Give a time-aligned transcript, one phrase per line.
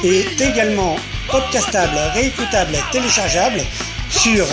[0.03, 0.97] est également
[1.29, 3.63] podcastable, réécoutable, téléchargeable
[4.09, 4.45] sur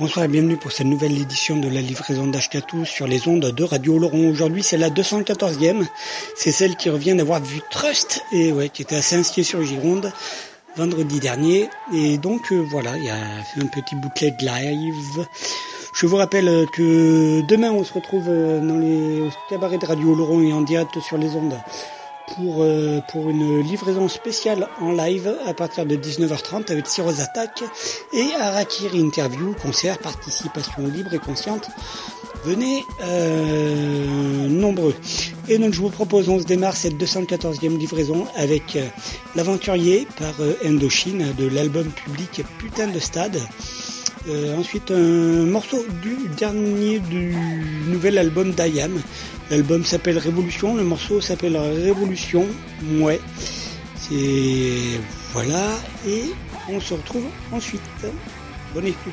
[0.00, 3.64] Bonsoir et bienvenue pour cette nouvelle édition de la livraison d'Ashkatou sur les ondes de
[3.64, 4.30] Radio Oloron.
[4.30, 5.84] Aujourd'hui, c'est la 214e.
[6.34, 10.10] C'est celle qui revient d'avoir vu Trust et ouais, qui était assez inspirée sur Gironde
[10.76, 11.68] vendredi dernier.
[11.92, 15.26] Et donc euh, voilà, il y a un petit bouclet de live.
[15.94, 20.12] Je vous rappelle euh, que demain on se retrouve euh, dans les cabarets de Radio
[20.12, 21.56] Oloron et en direct sur les ondes
[22.34, 27.62] pour, euh, pour une livraison spéciale en live à partir de 19h30 avec Cyrus Attack
[28.12, 31.70] et Arakiri Interview, concert, participation libre et consciente.
[32.44, 34.96] Venez euh, nombreux.
[35.48, 38.76] Et donc je vous propose, on se démarre cette 214e livraison avec
[39.36, 40.34] L'Aventurier par
[40.64, 43.38] Indochine de l'album public Putain de Stade.
[44.26, 47.34] Euh, ensuite un morceau du dernier du
[47.88, 48.98] nouvel album d'Ayam.
[49.50, 52.46] L'album s'appelle Révolution, le morceau s'appelle Révolution,
[53.00, 53.20] ouais.
[53.96, 55.00] C'est
[55.32, 56.24] voilà et
[56.70, 57.80] on se retrouve ensuite.
[58.72, 59.12] Bonne écoute.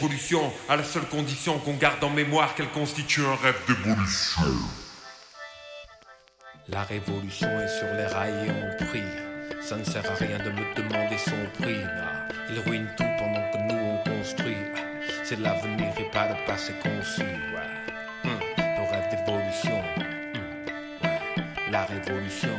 [0.00, 4.40] Révolution, à la seule condition qu'on garde en mémoire qu'elle constitue un rêve d'évolution.
[6.68, 9.02] La révolution est sur les rails et on prie.
[9.60, 11.82] Ça ne sert à rien de me demander son prix.
[11.82, 12.28] là.
[12.48, 14.56] Il ruine tout pendant que nous on construit.
[15.22, 17.20] C'est l'avenir et pas le passé conçu.
[17.20, 18.30] ouais.
[18.56, 19.82] Le rêve d'évolution.
[19.98, 21.70] Hum, ouais.
[21.70, 22.58] La révolution.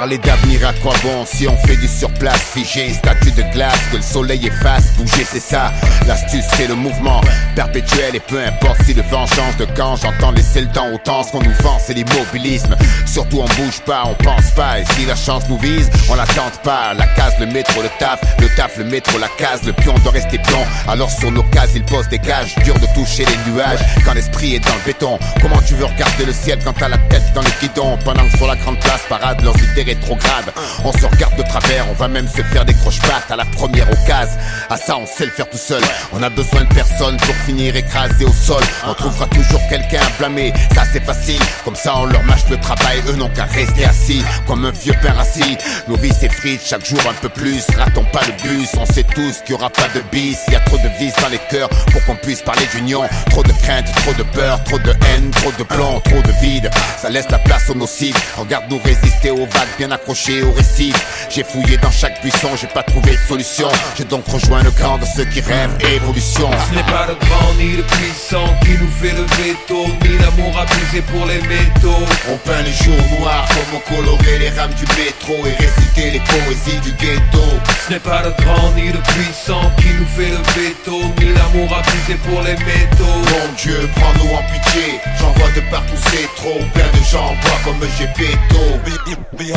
[0.00, 1.26] Parler d'avenir à quoi bon?
[1.26, 5.40] Si on fait du surplace Figé, statue de glace, que le soleil efface Bouger c'est
[5.40, 5.74] ça,
[6.08, 7.20] l'astuce c'est le mouvement
[7.54, 10.96] Perpétuel et peu importe si le vent change de camp J'entends laisser le temps au
[10.96, 12.74] temps, ce qu'on nous vend c'est l'immobilisme.
[13.04, 16.24] Surtout on bouge pas, on pense pas Et si la chance nous vise, on la
[16.24, 16.94] tente pas.
[16.94, 20.12] La case, le métro, le taf, le taf, le métro, la case Le pion doit
[20.12, 23.80] rester pion, alors sur nos cases il pose des gages Dur de toucher les nuages.
[24.06, 26.96] Quand l'esprit est dans le béton Comment tu veux regarder le ciel quand t'as la
[26.96, 27.98] tête dans le guidon?
[28.02, 30.52] Pendant que sur la grande place parade leurs idées rétrogrades
[30.84, 33.88] On se regarde de travers, on va même se faire des croche-pattes à la première
[33.90, 34.38] occasion.
[34.68, 35.82] À ça on sait le faire tout seul.
[36.12, 38.62] On a besoin de personne pour finir écrasé au sol.
[38.86, 41.40] On trouvera toujours quelqu'un à blâmer, ça c'est facile.
[41.64, 44.94] Comme ça on leur mâche le travail, eux n'ont qu'à rester assis Comme un vieux
[45.02, 45.56] père assis.
[45.88, 47.64] Nos vies s'effritent chaque jour un peu plus.
[47.76, 50.38] Ratons pas le bus, on sait tous qu'il y aura pas de bis.
[50.50, 53.02] Y a trop de vis dans les cœurs pour qu'on puisse parler d'union.
[53.30, 56.70] Trop de crainte, trop de peur, trop de haine, trop de plomb, trop de vide.
[56.98, 60.94] Ça laisse la place aux nocifs Regarde-nous résister aux vagues bien accrochées au récif.
[61.30, 63.68] J'ai fouillé dans chaque buisson, j'ai pas trouvé de solution.
[63.96, 66.50] J'ai donc rejoint le camp de ceux qui rêvent évolution.
[66.68, 70.52] Ce n'est pas le grand ni le puissant qui nous fait le veto, ni l'amour
[70.60, 72.04] abusé pour les métaux.
[72.30, 76.22] On peint les jours noirs comme on colorait les rames du métro Et réciter les
[76.28, 77.44] poésies du ghetto.
[77.86, 81.72] Ce n'est pas le grand ni le puissant qui nous fait le veto, ni l'amour
[81.72, 83.16] abusé pour les métaux.
[83.32, 85.00] Mon Dieu, prends-nous en pitié.
[85.18, 86.60] J'en vois de partout, c'est trop.
[86.74, 88.60] Plein de gens bois comme Gepetto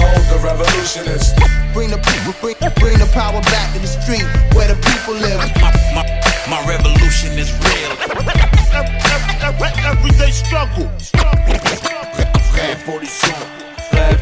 [0.03, 1.31] Behold the revolutionists.
[1.73, 1.97] Bring the
[2.41, 5.39] bring, bring the power back to the street where the people live.
[5.63, 6.03] My, my,
[6.49, 7.91] my revolution is real.
[9.85, 10.91] Everyday struggle.
[12.53, 13.35] Révolution,
[13.91, 14.21] Rêve,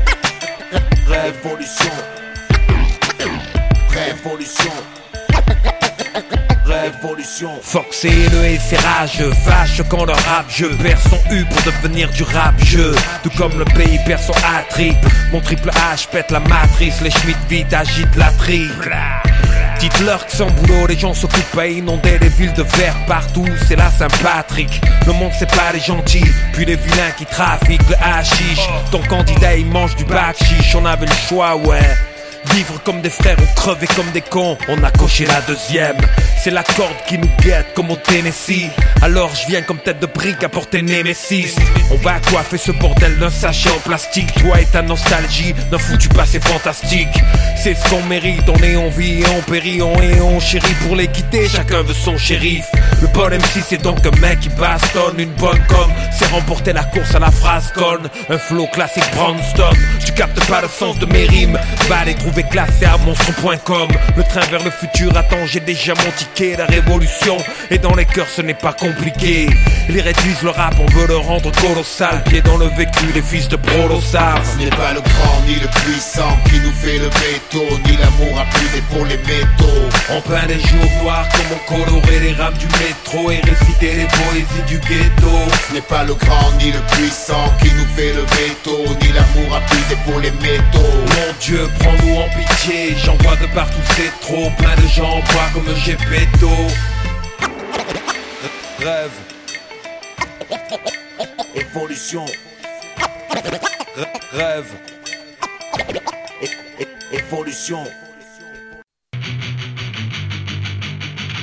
[1.07, 1.95] révolution,
[3.89, 4.71] révolution
[6.71, 7.51] révolution.
[7.61, 11.61] Fox et le et ses rageux, vache quand le rap je perds son U pour
[11.63, 12.93] devenir du rap jeu.
[13.23, 14.95] Tout comme le pays perd son A-trip.
[15.31, 18.95] Mon triple H pète la matrice, les Schmitt vite agitent la triple.
[19.79, 23.75] Dites-leur que sans boulot, les gens s'occupent à inonder les villes de verre partout, c'est
[23.75, 24.69] la Saint-Patrick.
[25.07, 28.69] Le monde, c'est pas les gentils, puis les vilains qui trafiquent le hashish.
[28.91, 31.97] Ton candidat, il mange du bac chiche, on avait le choix, ouais.
[32.53, 35.97] Vivre comme des frères ou crever comme des cons, on a coché la deuxième.
[36.43, 38.71] C'est la corde qui nous guette comme au Tennessee.
[39.03, 41.55] Alors je viens comme tête de brique apporter Nemesis.
[41.91, 44.33] On va coiffer ce bordel d'un sachet en plastique.
[44.41, 47.15] Toi et ta nostalgie d'un foutu passé fantastique.
[47.61, 50.95] C'est ce qu'on mérite, on est en vie on périt, on est on chérit pour
[50.95, 51.47] les quitter.
[51.47, 52.65] Chacun veut son shérif.
[53.03, 55.91] Le bon MC c'est donc un mec qui bastonne une bonne com.
[56.11, 58.09] C'est remporter la course à la phrase conne.
[58.29, 59.77] Un flow classique Brownstone.
[60.03, 61.59] Tu captes pas le sens de mes rimes.
[61.87, 63.89] Va les trouver classés à monstre.com.
[64.17, 66.30] Le train vers le futur attend, j'ai déjà mon ticket.
[66.39, 67.37] La révolution
[67.69, 69.47] et dans les cœurs ce n'est pas compliqué.
[69.89, 72.23] Ils réduisent le rap, on veut le rendre colossal.
[72.23, 74.39] Pied dans le vécu, les fils de Prolossar.
[74.43, 78.39] Ce n'est pas le grand ni le puissant qui nous fait le veto Ni l'amour
[78.39, 82.65] abusé pour les métaux On peint les jours noirs comme on colorait les rames du
[82.65, 85.29] métro et réciter les poésies du ghetto.
[85.67, 89.57] Ce n'est pas le grand ni le puissant qui nous fait le veto Ni l'amour
[89.57, 92.95] abusé pour les métaux Mon Dieu, prends-nous en pitié.
[93.05, 94.49] J'en vois de partout, c'est trop.
[94.57, 95.67] Plein de gens en bois comme
[98.79, 99.11] Rêve,
[101.55, 102.25] Évolution,
[104.31, 104.65] rêve.
[107.11, 107.83] évolution.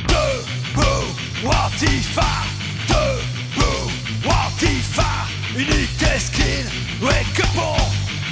[0.07, 1.09] Debout,
[1.45, 2.23] Watifa
[2.87, 3.91] Debout,
[4.25, 6.67] Watifa Unique skin,
[7.03, 7.43] wake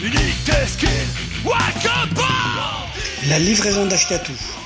[0.00, 1.06] Unique skin,
[1.44, 1.88] wake
[3.28, 4.65] La livraison d'Ashkatou.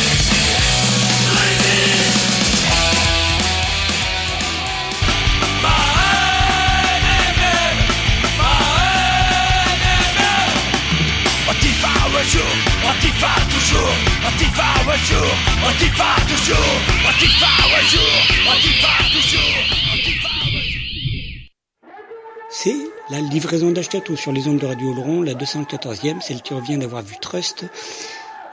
[22.49, 22.75] C'est
[23.09, 27.01] la livraison d'Ashkatou sur les ondes de Radio Oloron, la 214e, celle qui revient d'avoir
[27.01, 27.65] vu Trust.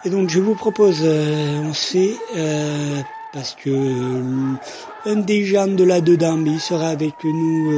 [0.04, 4.54] Et donc je vous propose, euh, on se fait, euh, parce que euh,
[5.06, 7.72] un des gens de là-dedans, mais il sera avec nous,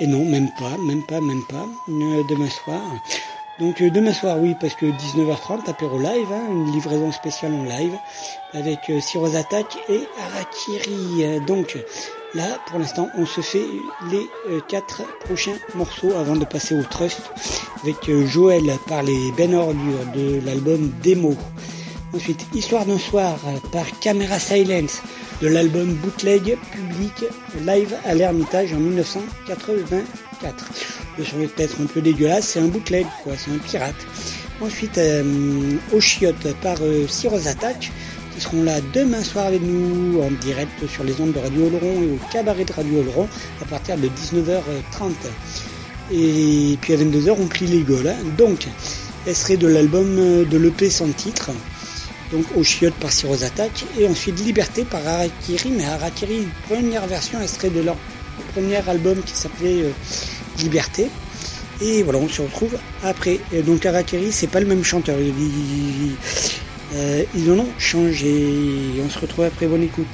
[0.00, 2.80] et non, même pas, même pas, même pas, demain soir.
[3.60, 7.64] Donc euh, demain soir, oui, parce que 19h30, apéro live, hein, une livraison spéciale en
[7.64, 7.92] live,
[8.54, 9.00] avec euh,
[9.36, 11.24] Attack et Arakiri.
[11.24, 11.76] Euh, Donc
[12.34, 13.66] là, pour l'instant, on se fait
[14.10, 17.20] les euh, quatre prochains morceaux avant de passer au Trust,
[17.82, 21.34] avec Joël par les Ben Ordure de l'album Démo.
[22.14, 23.36] Ensuite, Histoire d'un soir
[23.72, 25.02] par Camera Silence
[25.42, 27.24] de l'album Bootleg Public
[27.66, 31.09] Live à l'Ermitage en 1984.
[31.20, 33.94] Le son est peut-être un peu dégueulasse, c'est un bootleg, quoi, c'est un pirate.
[34.62, 35.22] Ensuite, euh,
[35.92, 37.92] Au Chiottes par euh, Syros Attack,
[38.34, 42.02] qui seront là demain soir avec nous en direct sur les ondes de Radio Oloron
[42.02, 43.28] et au cabaret de Radio Oloron
[43.60, 45.10] à partir de 19h30.
[46.10, 48.08] Et puis à 22h, on plie les gueules.
[48.08, 48.16] hein.
[48.38, 48.66] Donc,
[49.26, 51.50] elle serait de l'album euh, de l'EP sans titre.
[52.32, 57.40] Donc au chiottes par Syros Attack et ensuite Liberté par Harakiri mais Harakiri première version
[57.42, 57.96] elle serait de leur
[58.54, 59.90] premier album qui s'appelait euh,
[60.62, 61.08] Liberté.
[61.82, 63.38] Et voilà on se retrouve après.
[63.52, 65.18] Et donc Harakiri c'est pas le même chanteur.
[65.18, 66.16] Ils-
[66.94, 68.32] euh, ils en ont changé.
[69.04, 69.66] On se retrouve après.
[69.66, 70.06] Bonne écoute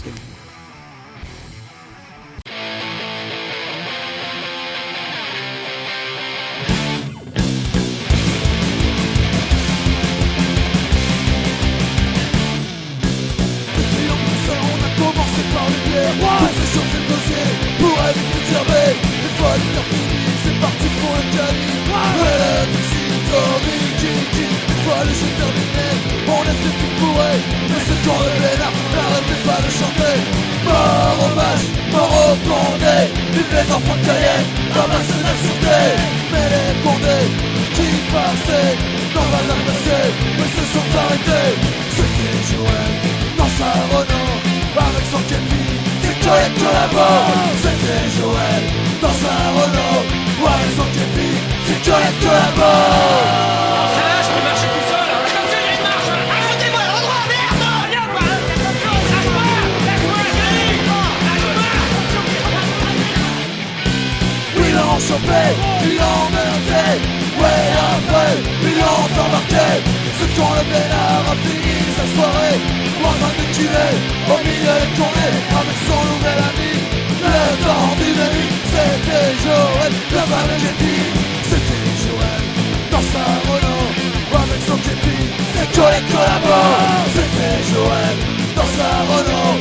[46.27, 46.51] Joël
[47.62, 48.65] C'était Joël
[49.01, 50.03] dans sa Renault.
[50.45, 51.31] Avec son képi
[51.67, 53.47] C'est Joël que là-bas
[64.59, 64.73] Il
[65.85, 67.26] il l'a
[67.57, 68.33] Ouais après,
[68.69, 68.90] il l'a
[69.25, 69.69] embarqué
[70.21, 72.59] Ce tour le bénard a fini sa soirée.
[73.03, 73.47] En train de
[74.33, 76.73] au milieu des tournées Avec son nouvel ami
[77.23, 80.71] Le temps dynamique C'était Joël, le mal de
[81.51, 82.42] C'était Joël
[82.90, 83.90] Dans sa Renault
[84.42, 85.19] Avec son képi,
[85.55, 88.16] c'est Colette collabore, c'était Joël
[88.57, 89.59] dans sa Renault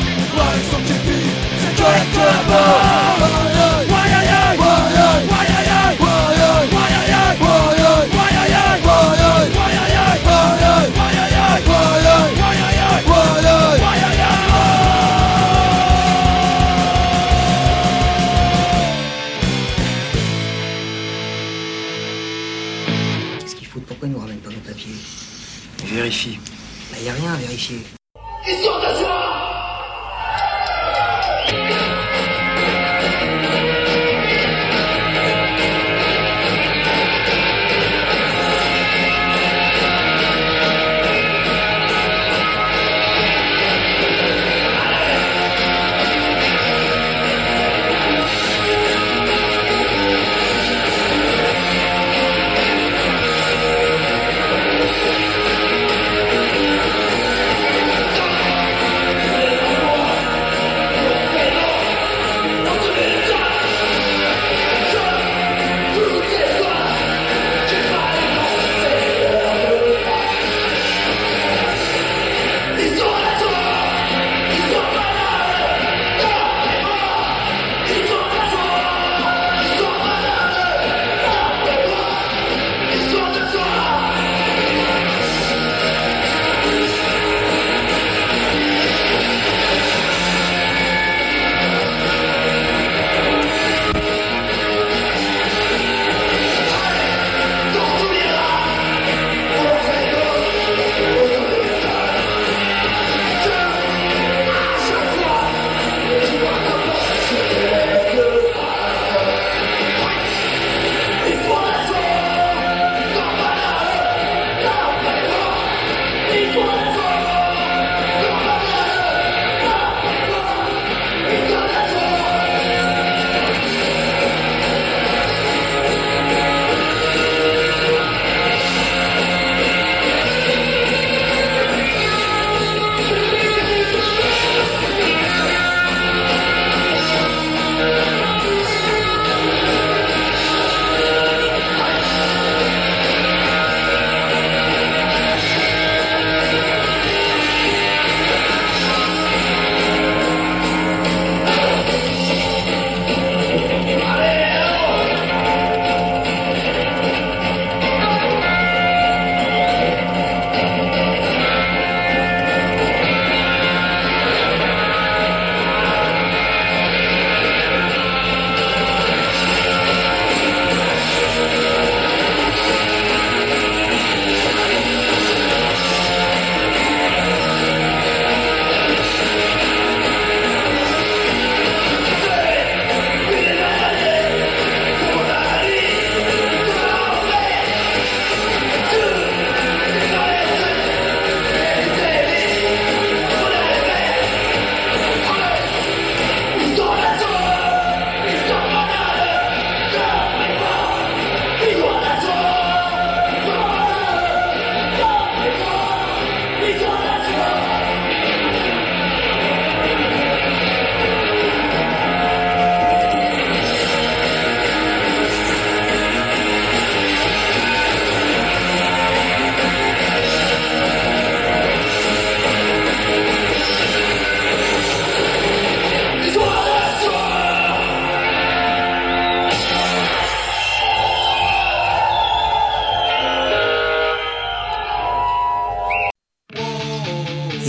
[0.47, 1.21] Avec son képi,
[1.59, 2.95] c'est Colette collabore
[23.39, 23.79] Qu'est-ce qu'il faut?
[23.79, 24.95] Pourquoi ils nous ramènent pas nos papiers?
[25.85, 26.39] Vérifie.
[26.91, 27.77] Bah y a rien à vérifier.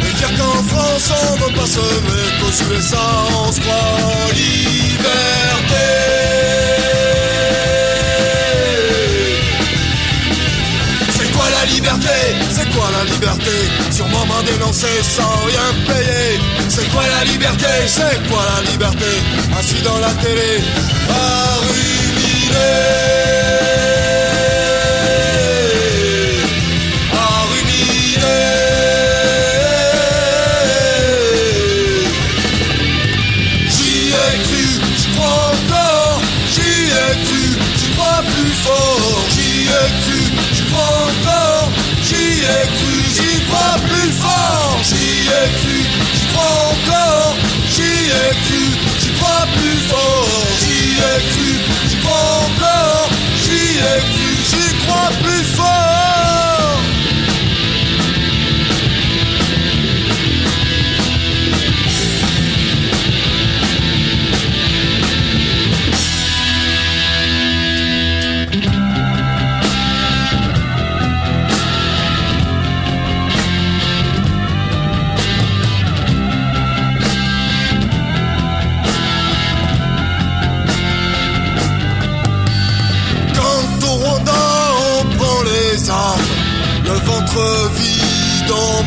[0.00, 3.06] Et dire qu'en France on veut pas se mettre qu'aux USA
[3.46, 5.88] on se croit liberté.
[11.16, 12.18] C'est quoi la liberté?
[12.50, 13.56] C'est quoi la liberté?
[13.90, 16.40] Sûrement m'en dénoncer sans rien payer.
[16.68, 17.72] C'est quoi la liberté?
[17.86, 19.10] C'est quoi la liberté?
[19.58, 20.60] Assis dans la télé,
[21.10, 22.98] à ruminer.
[45.36, 45.78] Ai cru,
[46.14, 47.36] j'y crois encore,
[47.74, 48.64] j'y ai cru,
[49.00, 50.28] j'y crois plus fort,
[50.60, 51.50] j'y ai cru,
[51.88, 53.08] j'y crois encore,
[53.42, 55.87] j'y ai cru, j'y crois plus fort.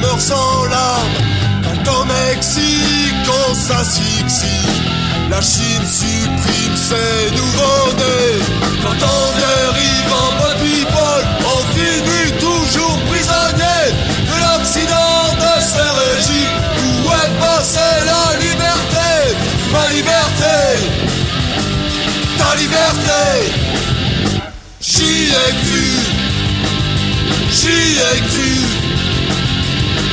[0.01, 1.17] Meurt sans larmes.
[1.63, 4.69] Quand au Mexique on s'asphyxie,
[5.29, 8.39] la Chine supprime ses nouveaux-nés.
[8.83, 11.23] Quand on dérive en mode people,
[11.53, 13.83] on finit toujours prisonnier
[14.29, 16.59] de l'Occident de ces régimes.
[16.83, 19.11] Où est passée la liberté,
[19.71, 20.57] ma liberté,
[22.37, 23.23] ta liberté?
[24.81, 25.89] J'y ai cru,
[27.51, 28.51] j'y ai cru,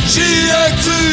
[0.08, 1.06] j'y ai cru,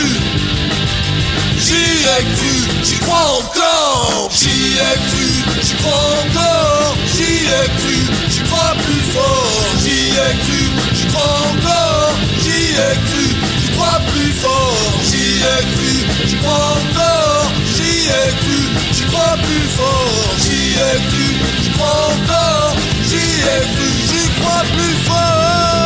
[1.66, 1.86] j'y
[2.16, 5.28] ai cru, j'y crois encore, j'y ai cru,
[5.62, 7.98] j'y crois encore, j'y ai cru,
[8.30, 13.28] j'y crois plus fort, j'y ai cru, j'y crois encore, j'y ai cru,
[13.62, 15.94] j'y crois plus fort, j'y ai cru,
[16.28, 18.60] j'y crois encore, j'y ai cru,
[18.94, 21.28] j'y crois plus fort, j'y ai cru,
[21.62, 22.76] j'y crois encore,
[23.10, 25.85] j'y ai cru, j'y crois plus fort.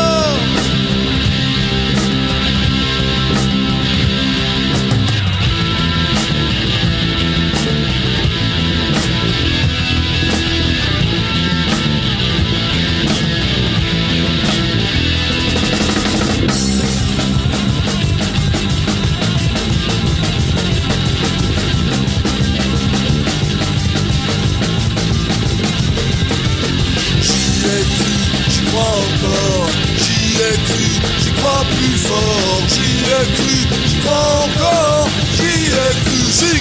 [31.66, 33.58] Plus fort, j'y ai cru,
[33.88, 36.59] j'y crois encore, j'y ai cru,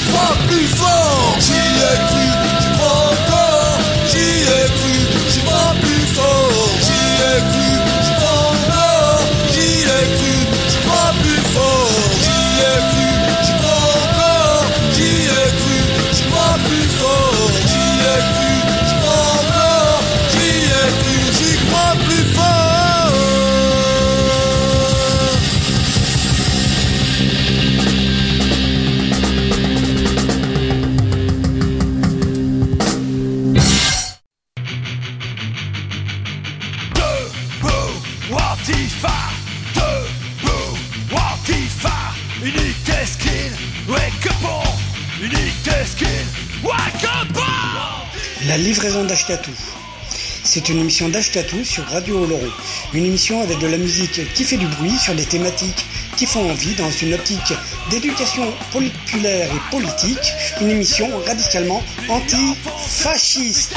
[50.58, 52.50] C'est une émission d'Ashkatou sur Radio Oloron.
[52.92, 55.86] Une émission avec de la musique qui fait du bruit sur des thématiques
[56.16, 57.54] qui font envie dans une optique
[57.90, 58.42] d'éducation
[58.72, 60.32] populaire et politique.
[60.60, 63.76] Une émission radicalement anti-fasciste.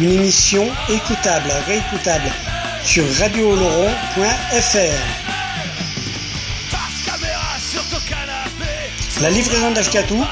[0.00, 2.30] Une émission écoutable, réécoutable
[2.84, 5.28] sur radiooloron.fr.
[9.20, 10.24] La livraison d'Ashkatou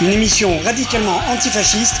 [0.00, 2.00] Une émission radicalement antifasciste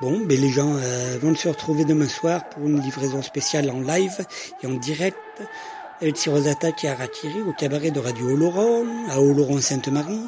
[0.00, 3.80] Bon, ben les gens euh, vont se retrouver demain soir pour une livraison spéciale en
[3.80, 4.26] live
[4.62, 5.16] et en direct.
[6.02, 10.20] Avec Sirosata et Harakiri au cabaret de Radio Oloron, à Oloron Sainte-Marie.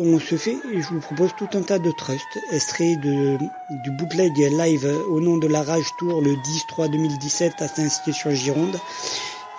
[0.00, 3.36] On se fait, et je vous propose tout un tas de trusts, extraits de,
[3.82, 8.78] du bootleg live au nom de la Rage Tour le 10-3-2017 à Saint-Cyr-sur-Gironde.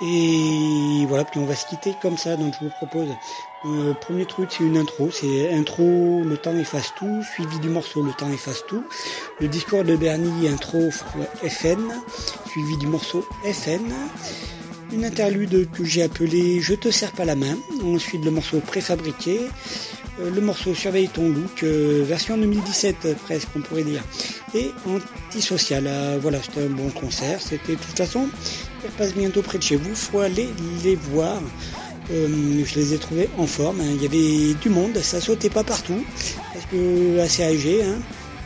[0.01, 3.09] Et voilà, puis on va se quitter comme ça, donc je vous propose.
[3.65, 8.01] Euh, premier truc, c'est une intro, c'est intro, le temps efface tout, suivi du morceau,
[8.01, 8.85] le temps efface tout.
[9.41, 10.89] Le discours de Bernie, intro
[11.43, 11.91] FN,
[12.47, 13.91] suivi du morceau FN.
[14.93, 17.57] Une interlude que j'ai appelée Je te serre pas la main.
[17.83, 19.41] Ensuite, le morceau préfabriqué.
[20.19, 24.03] Euh, le morceau Surveille ton look, euh, version 2017 euh, presque, on pourrait dire.
[24.53, 25.85] Et Antisocial.
[25.87, 27.39] Euh, voilà, c'était un bon concert.
[27.41, 28.27] C'était de toute façon,
[28.83, 29.95] ils passent bientôt près de chez vous.
[29.95, 30.49] Faut aller
[30.83, 31.41] les voir.
[32.11, 33.81] Je les ai trouvés en forme.
[33.81, 33.91] hein.
[33.93, 36.03] Il y avait du monde, ça sautait pas partout.
[36.53, 37.99] Parce que assez âgé, hein.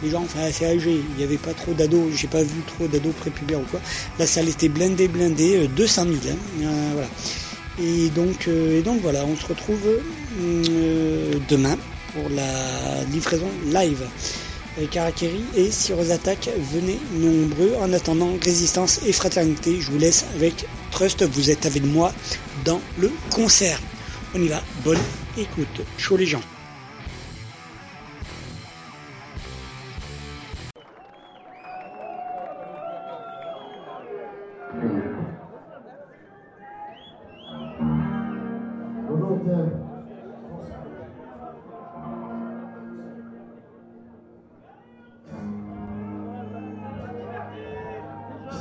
[0.03, 2.88] Les gens, enfin assez âgés, il n'y avait pas trop d'ados, j'ai pas vu trop
[2.88, 3.80] d'ados prépubères ou quoi.
[4.19, 6.15] La salle était blindée, blindée, euh, 200 000.
[6.36, 6.67] hein.
[6.91, 7.07] Voilà.
[7.82, 9.80] Et donc, et donc voilà, on se retrouve
[11.49, 11.77] demain
[12.13, 14.03] pour la livraison live
[14.77, 16.49] avec Harakiri et Siros Attack.
[16.73, 17.73] Venez nombreux.
[17.81, 19.79] En attendant, résistance et fraternité.
[19.79, 21.23] Je vous laisse avec Trust.
[21.23, 22.13] Vous êtes avec moi
[22.65, 23.79] dans le concert.
[24.36, 24.61] On y va.
[24.84, 24.99] Bonne
[25.38, 25.81] écoute.
[25.97, 26.41] Chaud les gens.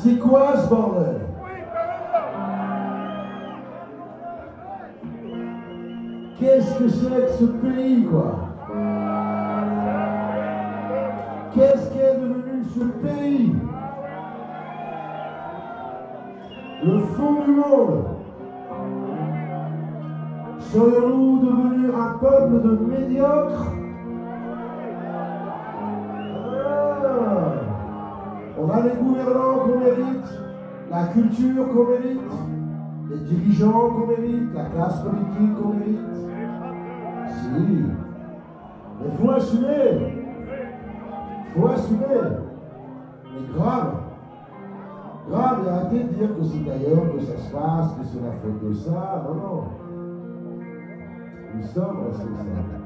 [0.03, 1.21] C'est quoi ce bordel?
[6.41, 8.49] Qu'est-ce que c'est que ce pays, quoi?
[11.55, 13.55] Qu'est-ce qu'est devenu ce pays?
[16.83, 18.05] Le fond du monde.
[20.59, 23.67] Serions-nous devenus un peuple de médiocres?
[27.05, 27.52] Ah.
[28.63, 30.41] On a les gouvernants qu'on mérite,
[30.89, 32.21] la culture qu'on mérite,
[33.11, 35.99] les dirigeants qu'on mérite, la classe politique qu'on mérite.
[37.27, 37.85] Si.
[39.01, 40.25] Mais faut assumer.
[41.53, 42.07] Faut assumer.
[43.35, 43.95] Mais grave.
[45.29, 48.33] Grave, et arrêtez de dire que c'est ailleurs que ça se passe, que c'est la
[48.43, 49.25] faute de ça.
[49.27, 49.65] Non, non.
[51.57, 52.81] Nous sommes responsables.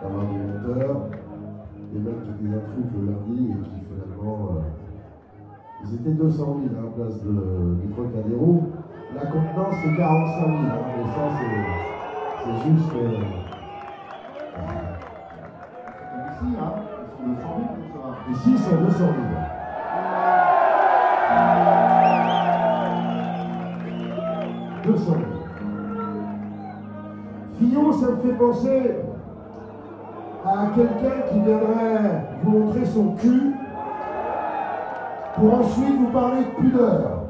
[0.00, 1.19] D'avoir des monteurs,
[1.92, 4.38] des mecs qui disaient un truc le lundi et qui finalement.
[4.56, 4.60] euh,
[5.82, 7.34] ils étaient 200 000 à la place de,
[7.80, 8.50] du Trocadéro.
[9.14, 10.52] La contenance, c'est 45 000.
[10.52, 11.64] hein, mais ça, c'est,
[12.44, 12.92] c'est juste.
[12.96, 13.24] euh,
[16.30, 16.72] Ici, hein,
[17.18, 18.08] ils sont 200 000 pour ça.
[18.30, 19.10] Ici, c'est 200 000.
[24.84, 25.26] Deux cent mille.
[27.58, 28.96] Fillon, ça me fait penser
[30.50, 33.54] à quelqu'un qui viendrait vous montrer son cul
[35.36, 37.20] pour ensuite vous parler de pudeur.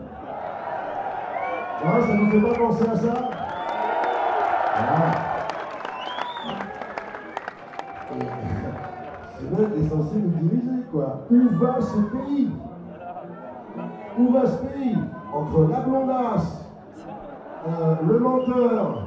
[1.85, 3.15] Ouais, ça ne vous fait pas penser à ça
[4.77, 5.11] Voilà.
[8.17, 8.25] Et
[9.39, 11.21] Ce mec est censé nous diriger, quoi.
[11.31, 12.51] Où va ce pays?
[14.19, 14.99] Où va ce pays?
[15.33, 16.65] Entre la blondasse,
[17.69, 19.03] euh, le menteur,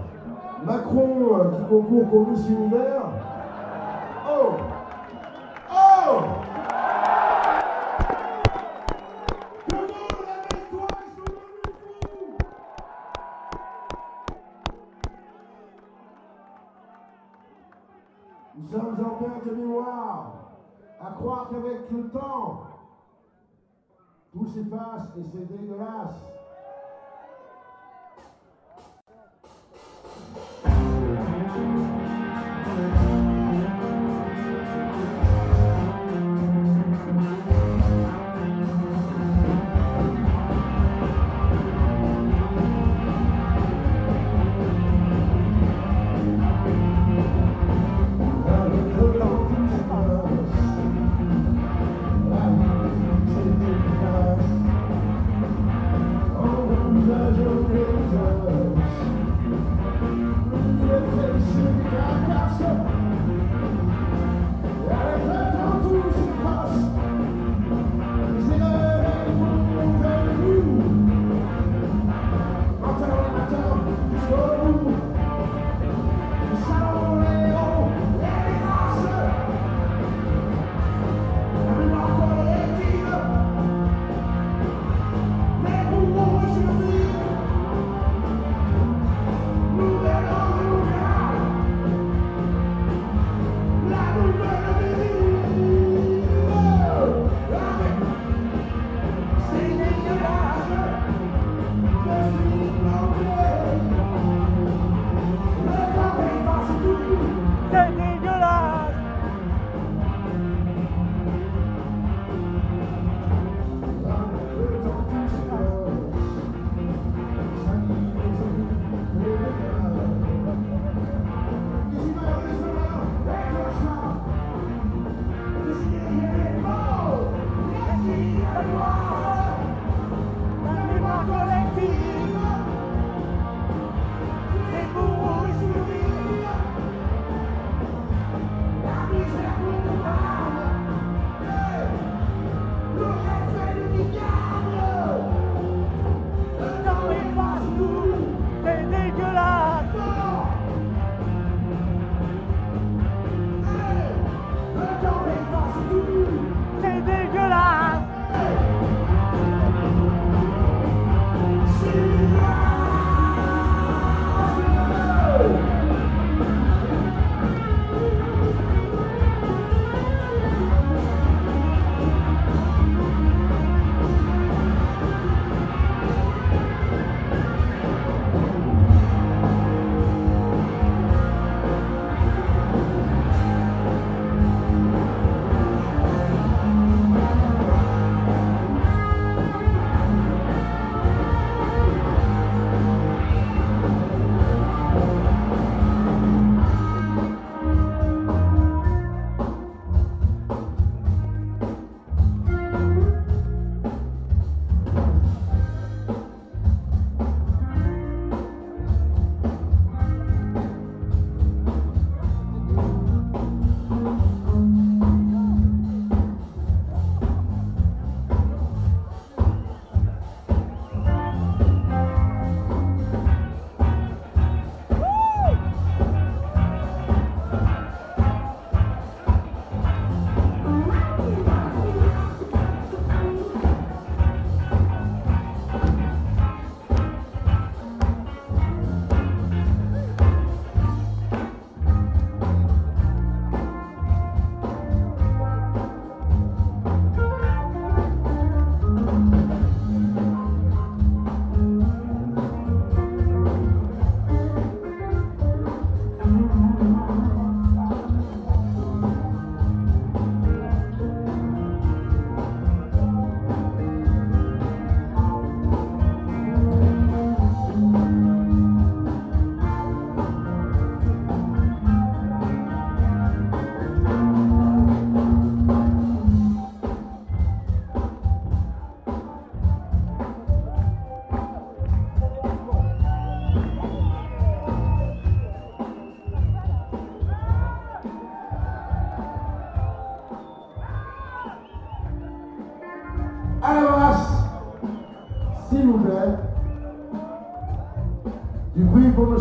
[0.66, 3.02] Macron euh, qui concourt pour Miss Univers.
[3.04, 3.13] Oh
[24.54, 26.33] tout s'efface et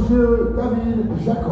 [0.03, 1.52] monsieur David Jacob.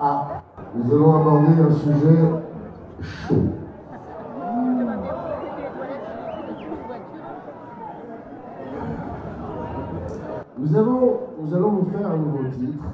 [0.00, 0.42] Ah,
[0.74, 2.18] nous allons aborder un sujet
[3.02, 3.44] chaud.
[10.56, 12.84] Nous, avons, nous allons vous faire un nouveau titre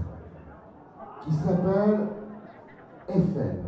[1.25, 2.09] qui s'appelle
[3.09, 3.63] FM.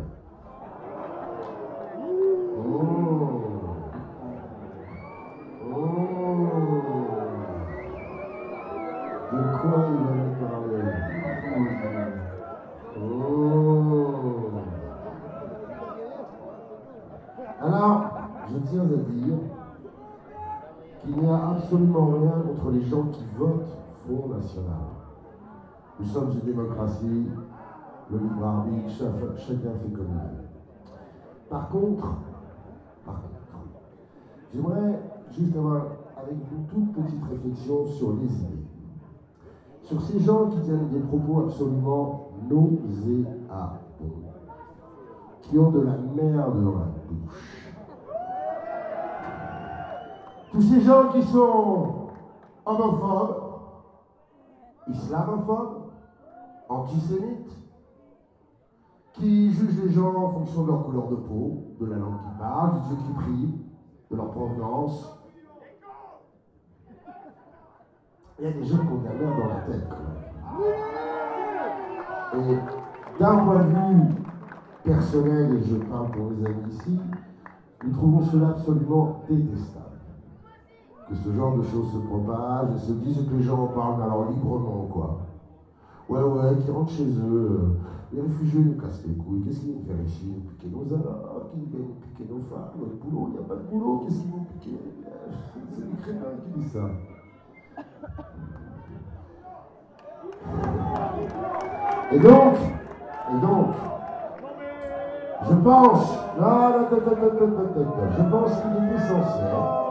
[2.57, 2.81] Oh.
[5.65, 5.87] Oh.
[9.31, 10.85] De quoi il va parler?
[12.99, 13.31] Oh.
[17.61, 17.97] Alors,
[18.51, 19.37] je tiens à dire
[21.01, 23.76] qu'il n'y a absolument rien contre les gens qui votent
[24.09, 24.87] National.
[25.99, 27.27] Nous sommes une démocratie,
[28.11, 30.47] le libre arbitre, cha- chacun fait comme il veut.
[31.49, 32.07] Par contre,
[33.05, 33.81] par contre,
[34.53, 34.99] j'aimerais
[35.31, 35.81] juste avoir
[36.15, 38.63] avec vous toute petite réflexion sur les idées.
[39.83, 43.77] Sur ces gens qui tiennent des propos absolument nauséabonds,
[45.41, 47.71] qui ont de la merde dans la bouche.
[50.51, 51.93] Tous ces gens qui sont
[52.65, 53.35] homophobes,
[54.89, 55.91] islamophobes,
[56.69, 57.51] antisémites,
[59.13, 62.37] qui jugent les gens en fonction de leur couleur de peau, de la langue qu'ils
[62.39, 63.53] parlent, du Dieu qu'ils prient,
[64.11, 65.19] de leur provenance.
[68.39, 70.17] Il y a des gens qui ont de la merde dans la tête, quand même.
[72.49, 74.15] Et d'un point de vue
[74.83, 76.99] personnel, et je parle pour les amis ici,
[77.83, 79.86] nous trouvons cela absolument détestable
[81.09, 84.01] que ce genre de choses se propagent et se disent que les gens en parlent,
[84.01, 85.19] alors librement, quoi.
[86.09, 87.59] Ouais, ouais, euh, qui rentrent chez eux.
[87.61, 87.77] Euh,
[88.13, 89.41] les réfugiés nous cassent les couilles.
[89.41, 90.25] Qu'est-ce qu'ils vont faire ici?
[90.25, 93.47] Ils vont piquer nos alors, ils vont piquer nos femmes, notre boulot, il n'y a
[93.47, 94.79] pas de boulot, qu'est-ce qu'ils vont piquer?
[95.05, 95.31] Euh,
[95.73, 96.89] c'est les crétins qui disent ça.
[102.11, 102.53] Et donc,
[103.29, 103.67] et donc,
[105.49, 109.87] je pense, ah, là, là, je pense qu'il était sincère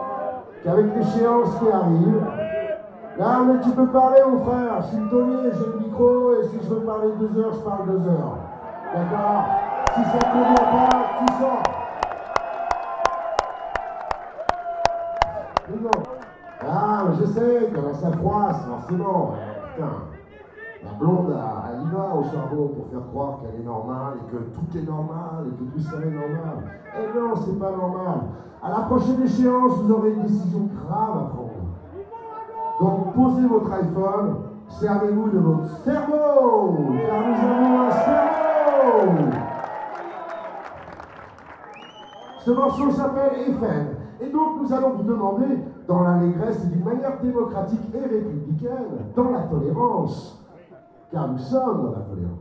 [0.66, 2.26] qu'avec l'échéance qui arrive,
[3.16, 6.48] là, mais tu peux parler, mon frère, je suis le taulier, j'ai le micro, et
[6.48, 8.38] si je veux parler deux heures, je parle deux heures.
[8.92, 9.44] D'accord?
[9.94, 11.62] Si ça ne convient pas, tu sors.
[16.68, 19.34] Ah, mais je sais, quand ça froisse, forcément.
[19.36, 20.15] Eh, putain.
[20.86, 24.36] La blonde, elle, y va au charbon pour faire croire qu'elle est normale et que
[24.36, 26.62] tout est normal et que tout ça est normal.
[26.94, 28.20] Eh non, c'est pas normal.
[28.62, 31.56] À la prochaine échéance, vous aurez une décision grave à prendre.
[32.80, 34.36] Donc posez votre iPhone,
[34.68, 36.76] servez-vous de votre cerveau,
[37.06, 39.30] car nous avons un cerveau.
[42.38, 43.96] Ce morceau s'appelle FN.
[44.20, 45.58] Et donc nous allons vous demander,
[45.88, 50.45] dans l'allégresse et d'une manière démocratique et républicaine, dans la tolérance,
[51.10, 52.36] car nous sommes dans la tolérance,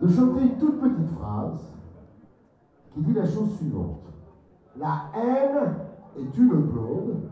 [0.00, 1.72] de chanter une toute petite phrase
[2.94, 4.02] qui dit la chose suivante.
[4.76, 5.74] La haine
[6.16, 7.30] est une blonde,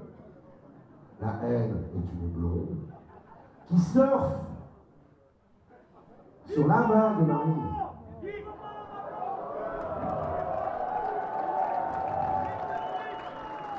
[1.20, 2.76] la haine est une blonde,
[3.68, 4.40] qui surfe
[6.46, 7.54] sur la de Marine.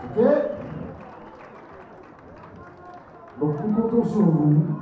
[0.04, 0.24] Ok?
[3.40, 4.77] Donc nous comptons sur vous,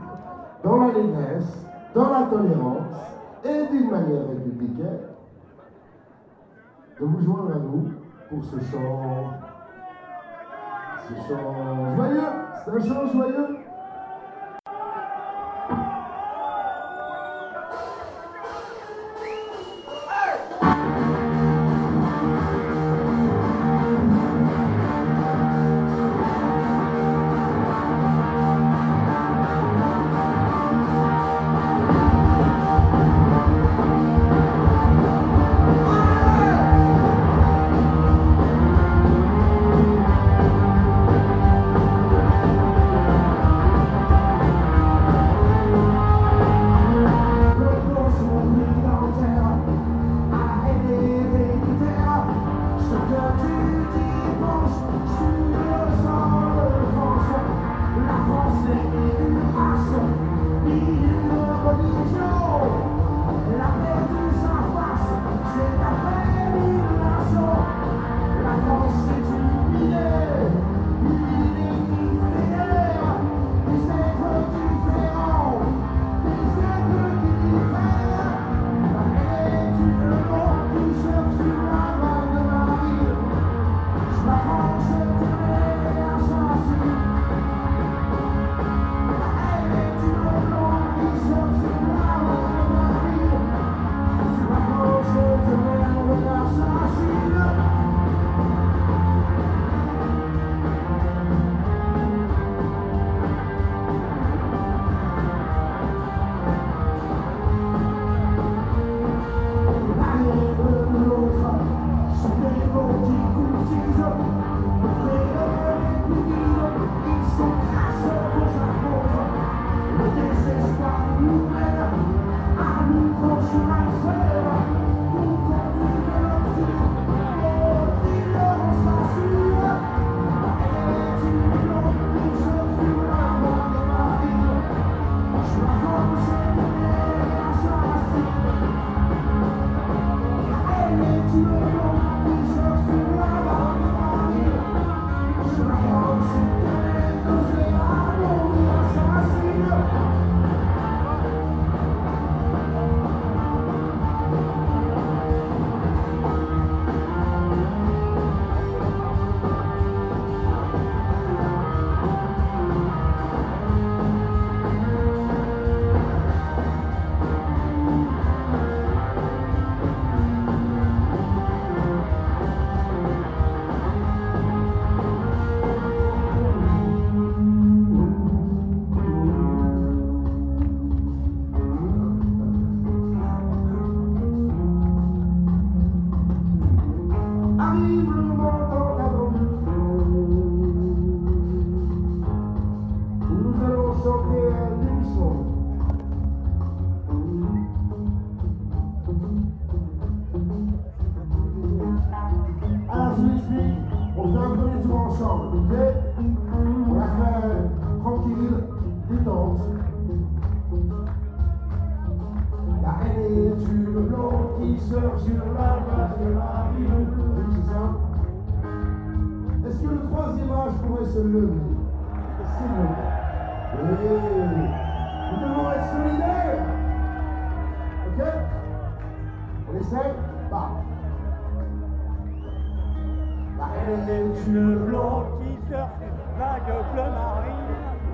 [0.66, 1.64] dans la l'allégresse,
[1.94, 2.98] dans la tolérance
[3.46, 5.00] et d'une manière républicaine,
[7.00, 7.92] de vous joindre à nous
[8.30, 9.34] pour ce chant.
[11.08, 12.22] Ce chant joyeux,
[12.64, 13.65] c'est un chant joyeux.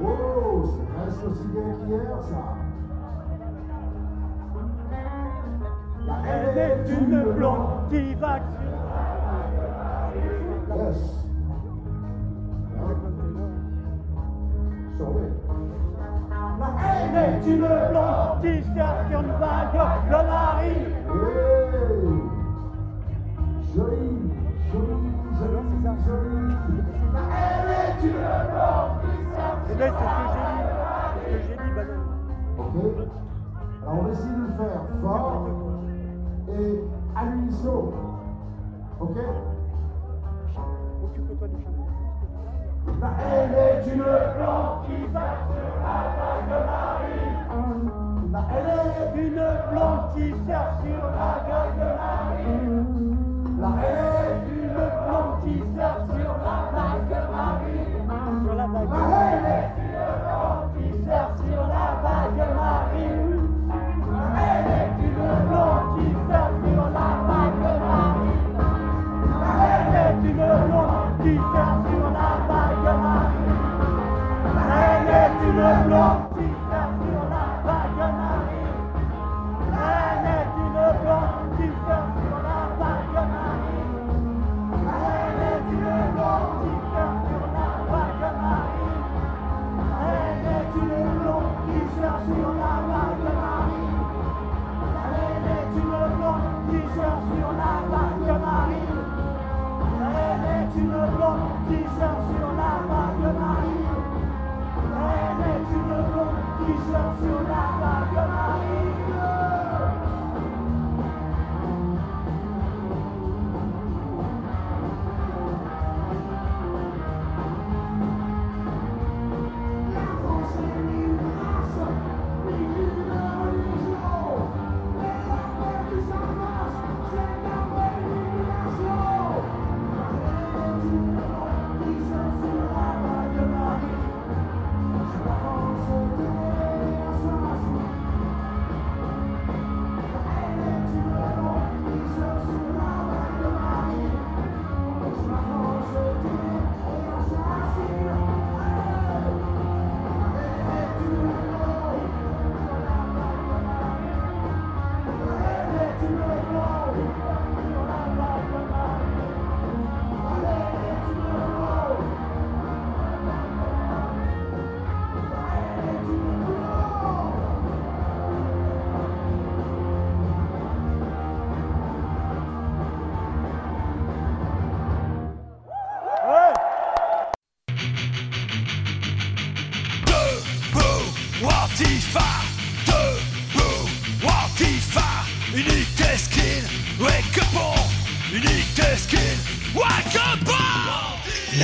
[0.03, 2.57] Oh, ça reste aussi bien qu'hier, ça.
[35.49, 35.81] Fort
[36.49, 36.71] et
[37.15, 37.93] à l'unisson.
[38.99, 39.17] Ok?
[41.03, 41.87] Occupe-toi du chameau.
[42.99, 47.17] La haine est une plante qui sur la vague de mari.
[48.31, 52.65] La haine est une plante qui sert sur la gueule de Marie.
[53.59, 57.85] La haine est une plante qui sert sur la vague de Marie.
[58.43, 63.20] Sur la haine est une plante qui sert sur la vague de Marie.
[71.24, 73.51] Qui sert sur la vague de Marie.
[74.55, 76.20] La haine est une plante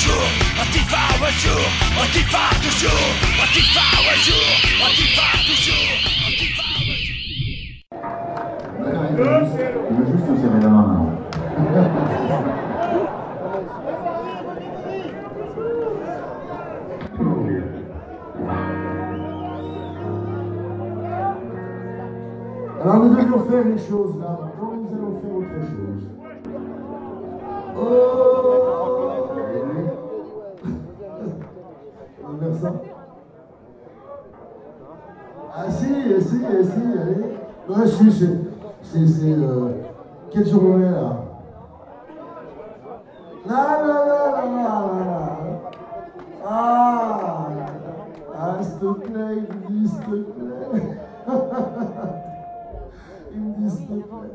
[0.00, 1.60] toujours, Antifa un jour,
[2.62, 3.04] toujours,
[4.08, 4.48] un jour,
[5.46, 5.88] toujours,
[9.10, 11.06] Il veut juste vous serrer la main
[22.82, 25.89] Alors nous devons faire les choses là, nous allons faire autre chose.
[35.54, 35.86] Ah si,
[36.20, 37.36] si, si, allez.
[37.68, 38.38] Ouais, si, c'est...
[38.82, 39.06] C'est...
[39.06, 39.70] c'est euh,
[40.32, 41.24] quelle journée là?
[43.46, 45.20] La la la la la la
[46.46, 47.48] Ah
[48.38, 50.98] Ah, s'il te plaît, il me dit s'il te plaît.
[53.32, 54.30] Il me dit s'il te plaît.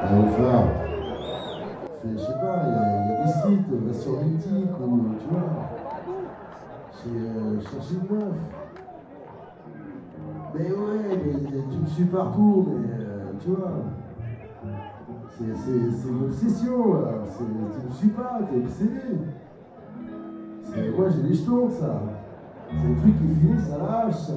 [0.00, 0.64] Alors,
[2.02, 4.82] c'est- je sais pas, il y, a- des sites, va sur Mythique ou
[5.20, 5.67] tu vois,
[7.62, 8.34] chercher une meuf.
[10.54, 11.20] Mais ouais,
[11.52, 13.72] mais tu me suis partout, mais euh, tu vois,
[15.38, 19.00] c'est une obsession là, tu me suis pas, t'es obsédé.
[20.96, 22.02] Moi j'ai les jetons, ça.
[22.70, 24.32] C'est le truc qui finit, ça lâche, ça.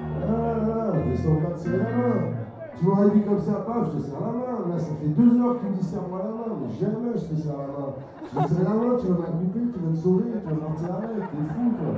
[0.00, 2.39] Ah là là, descends pas de serrer la main.
[2.80, 4.68] Tu m'aurais dit comme ça, paf, je te serre la main.
[4.70, 7.26] Là, ça fait deux heures que tu me dis serre-moi la main, mais jamais je
[7.26, 7.92] te serre la main.
[8.24, 10.66] Je te serrer la main, tu vas me couper, tu vas me sauver, tu vas
[10.66, 11.92] partir avec, t'es fou, quoi.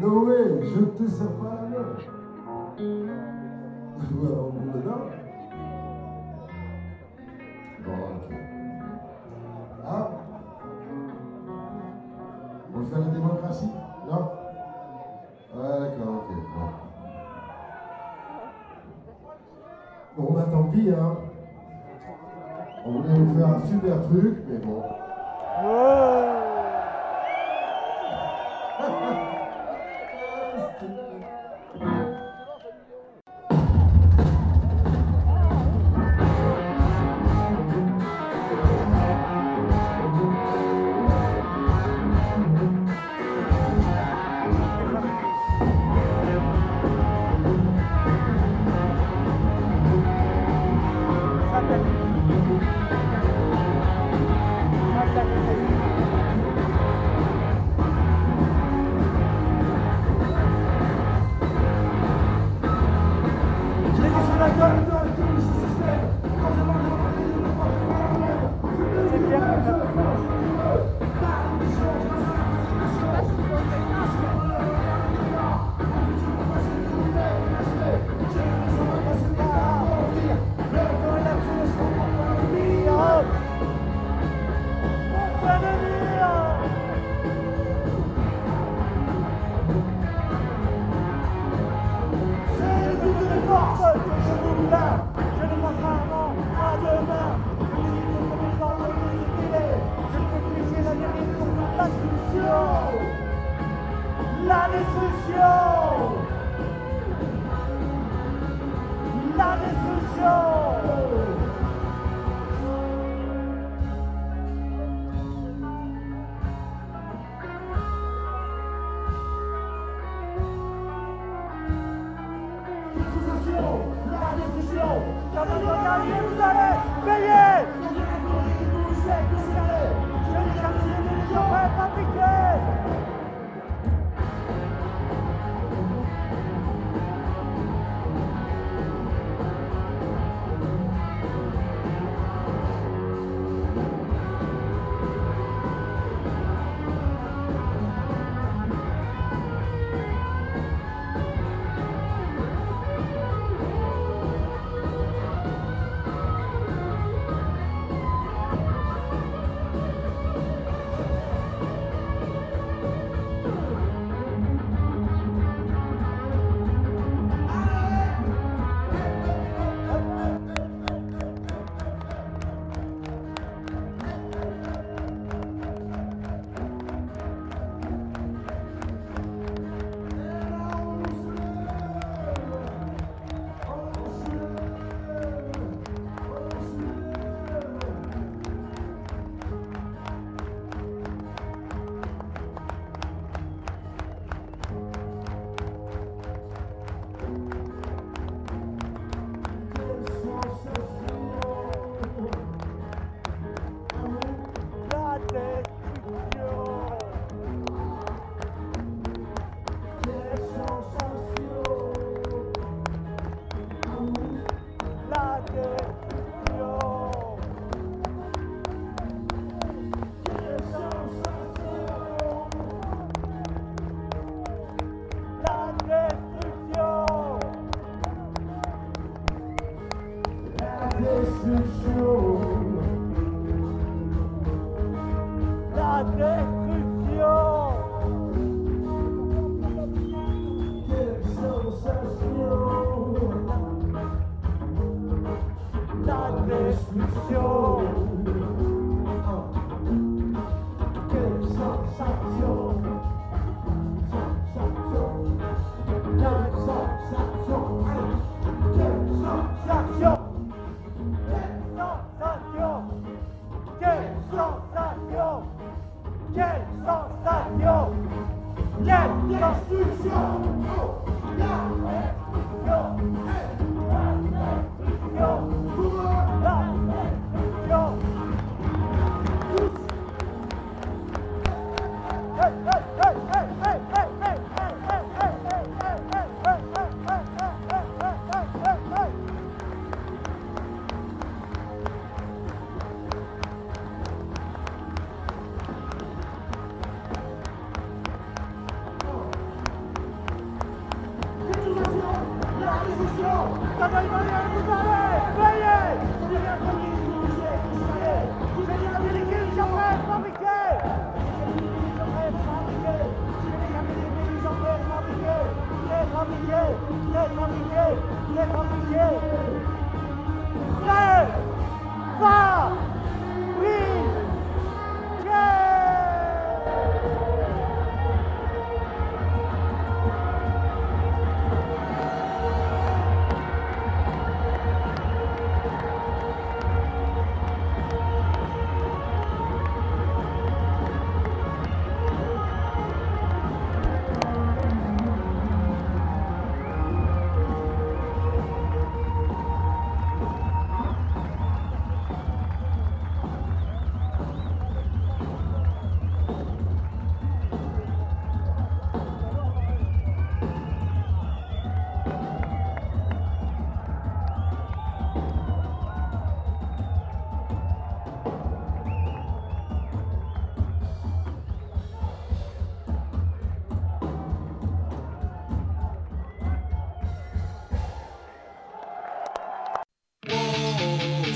[0.00, 1.86] No way, je ne te serre pas la main.
[4.10, 5.04] Ouais, on est dedans.
[7.84, 8.36] Bon, ok.
[9.86, 10.10] Ah
[12.74, 13.70] On faire la démocratie?
[14.10, 14.43] Non?
[15.56, 16.30] Ouais, d'accord, ok.
[20.16, 20.22] Bon.
[20.22, 21.16] Bon, bah tant pis, hein.
[22.84, 24.82] On voulait vous faire un super truc, mais bon.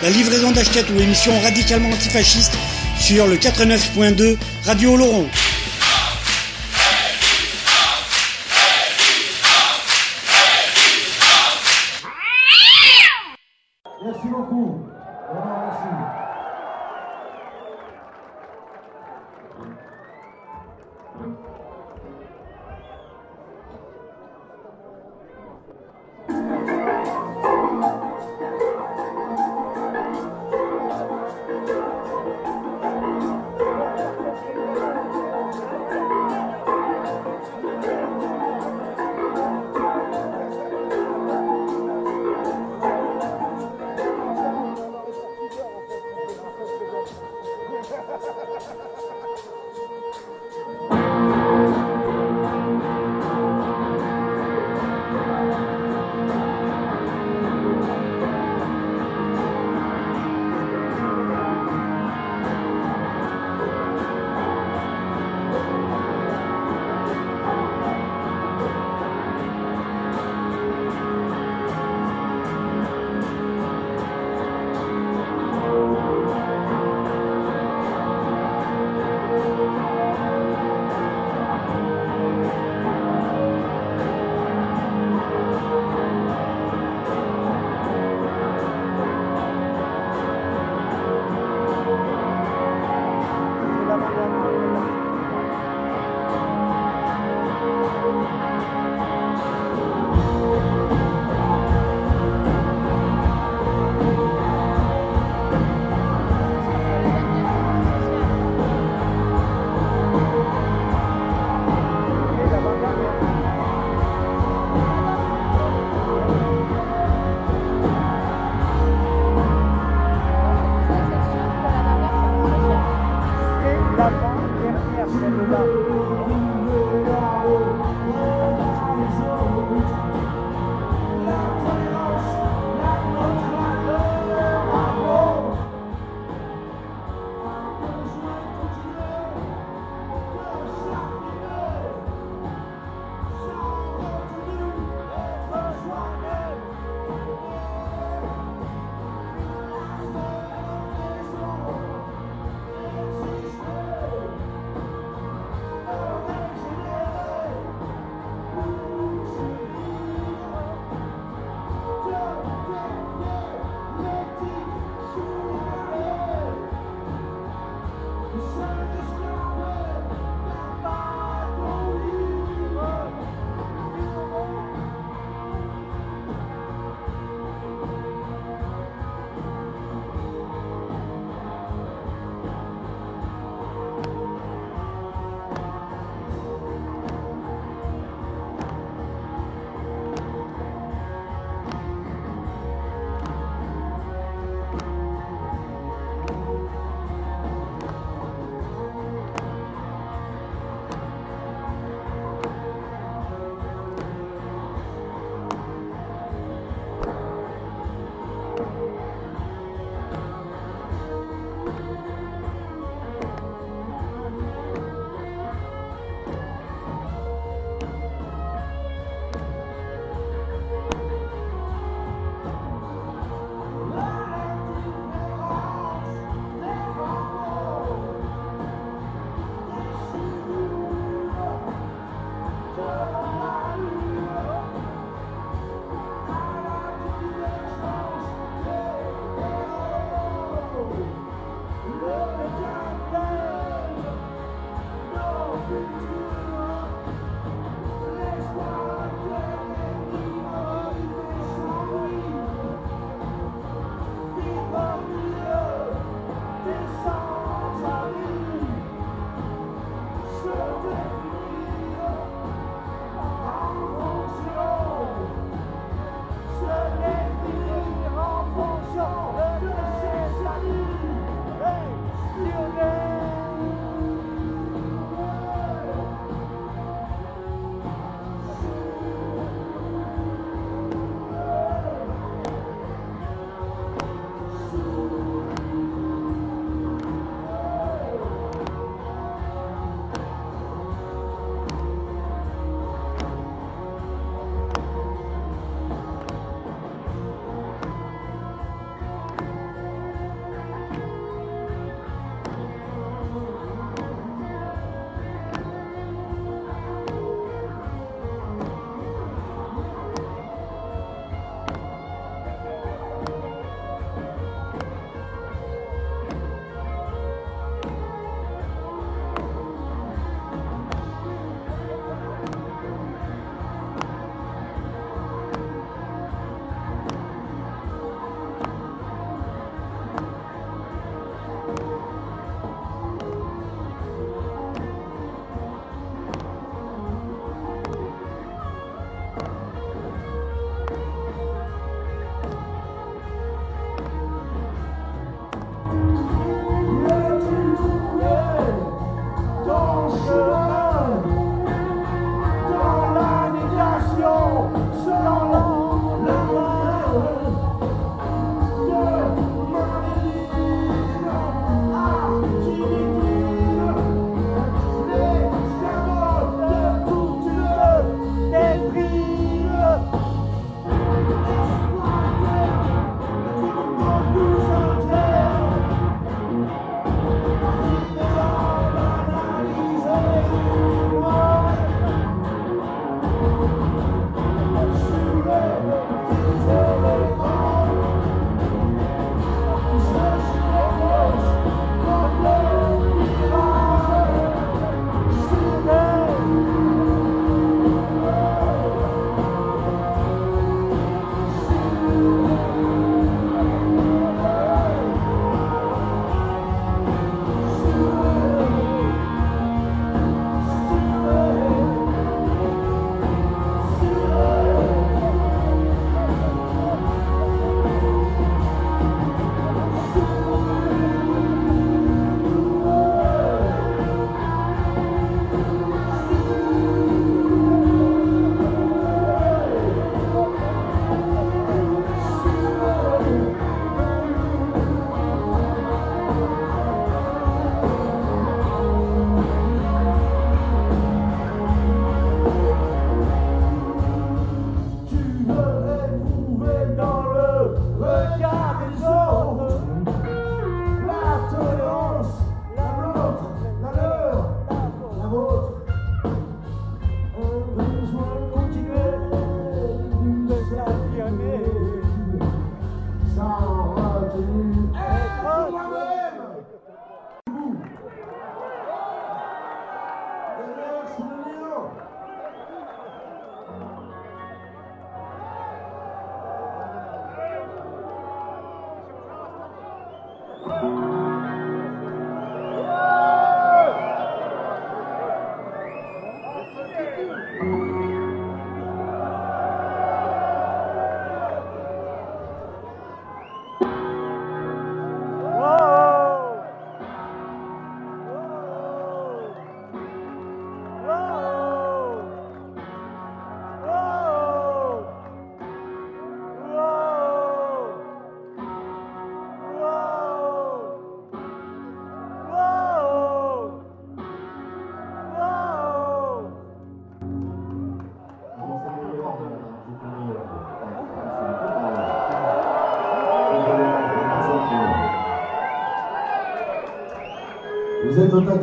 [0.04, 2.52] La livraison d'Ashkatou, émission radicalement antifasciste,
[3.00, 4.36] sur le 89.2
[4.66, 5.30] Radio Oloron.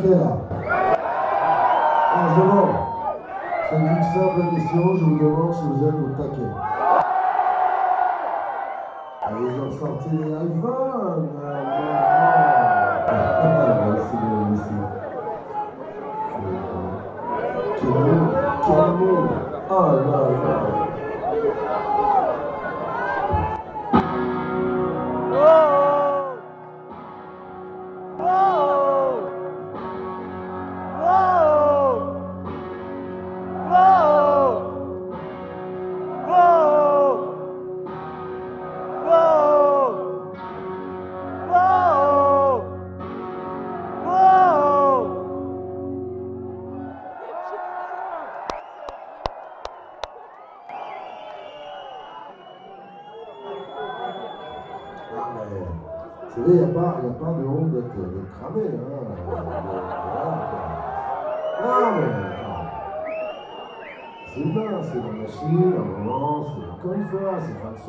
[0.01, 0.47] Ah,
[3.69, 6.51] C'est une simple question, je vous demande si vous êtes au taquet.
[9.25, 10.33] Allez, j'ai sorti les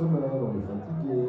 [0.03, 1.29] on est fatigué,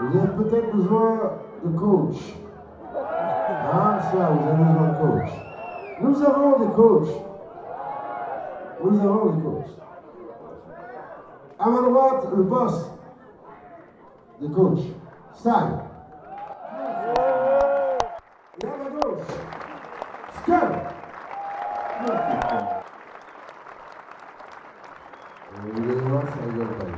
[0.00, 1.18] Vous avez peut-être besoin
[1.64, 2.36] de coach.
[2.94, 5.30] Hein, ça, vous avez besoin de coach.
[6.00, 7.08] Nous avons des coachs.
[8.84, 9.78] Nous avons des coachs.
[11.58, 12.92] À ma droite, le boss
[14.40, 14.78] des coachs,
[15.32, 15.80] Sal.
[18.62, 19.26] Et à ma gauche,
[20.42, 20.78] Skull.
[22.06, 22.47] Merci.
[26.48, 26.97] Thank you, everybody.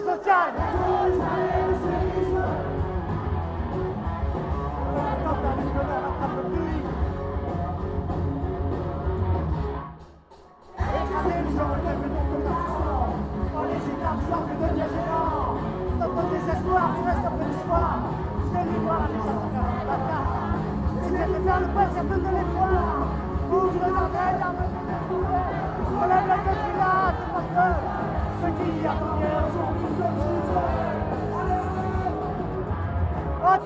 [0.00, 0.89] sociali.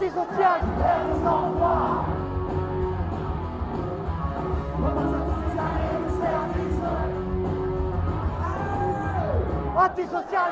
[0.04, 0.64] justice sociale.
[9.76, 10.43] Antisocial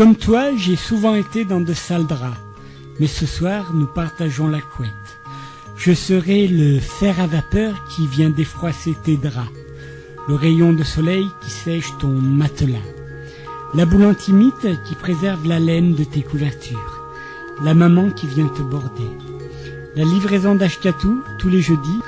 [0.00, 2.38] Comme toi, j'ai souvent été dans de sales draps.
[2.98, 4.90] Mais ce soir, nous partageons la couette.
[5.76, 9.52] Je serai le fer à vapeur qui vient défroisser tes draps.
[10.26, 12.78] Le rayon de soleil qui sèche ton matelas.
[13.74, 17.04] La boule antimite qui préserve la laine de tes couvertures.
[17.62, 19.10] La maman qui vient te border.
[19.96, 22.00] La livraison d'Ashkatou tous les jeudis.